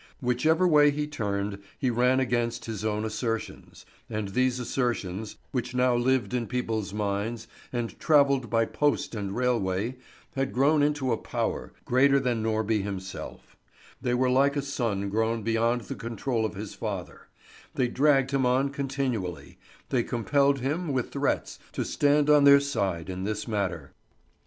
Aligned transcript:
Whichever 0.19 0.67
way 0.67 0.89
he 0.89 1.05
turned, 1.05 1.59
he 1.77 1.91
ran 1.91 2.19
against 2.19 2.65
his 2.65 2.83
own 2.83 3.05
assertions; 3.05 3.85
and 4.09 4.29
these 4.29 4.59
assertions, 4.59 5.35
which 5.51 5.75
now 5.75 5.95
lived 5.95 6.33
in 6.33 6.47
people's 6.47 6.91
minds 6.91 7.47
and 7.71 7.99
travelled 7.99 8.49
by 8.49 8.65
post 8.65 9.13
and 9.13 9.35
railway, 9.35 9.97
had 10.35 10.53
grown 10.53 10.81
into 10.81 11.11
a 11.11 11.17
power, 11.17 11.71
greater 11.85 12.19
than 12.19 12.41
Norby 12.41 12.81
himself; 12.81 13.55
they 14.01 14.15
were 14.15 14.31
like 14.31 14.55
a 14.55 14.63
son 14.63 15.07
grown 15.07 15.43
beyond 15.43 15.81
the 15.81 15.93
control 15.93 16.45
of 16.45 16.55
his 16.55 16.73
father; 16.73 17.27
they 17.75 17.87
dragged 17.87 18.31
him 18.31 18.43
on 18.43 18.69
continually, 18.71 19.59
they 19.89 20.01
compelled 20.01 20.61
him 20.61 20.91
with 20.91 21.11
threats 21.11 21.59
to 21.73 21.85
stand 21.85 22.27
on 22.27 22.43
their 22.43 22.59
side 22.59 23.07
in 23.07 23.23
this 23.23 23.47
matter. 23.47 23.91